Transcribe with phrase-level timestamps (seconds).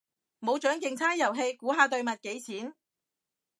[0.39, 2.73] 冇獎競猜遊戲，估下對襪幾錢？